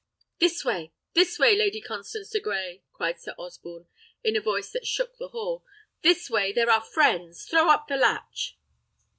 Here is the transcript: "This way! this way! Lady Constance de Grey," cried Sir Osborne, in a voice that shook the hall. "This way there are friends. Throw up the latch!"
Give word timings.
"This 0.39 0.65
way! 0.65 0.93
this 1.13 1.37
way! 1.37 1.55
Lady 1.55 1.79
Constance 1.79 2.31
de 2.31 2.39
Grey," 2.39 2.81
cried 2.91 3.19
Sir 3.21 3.35
Osborne, 3.37 3.85
in 4.23 4.35
a 4.35 4.41
voice 4.41 4.71
that 4.71 4.87
shook 4.87 5.15
the 5.19 5.27
hall. 5.27 5.63
"This 6.01 6.27
way 6.27 6.51
there 6.51 6.71
are 6.71 6.81
friends. 6.81 7.45
Throw 7.45 7.69
up 7.69 7.87
the 7.87 7.97
latch!" 7.97 8.57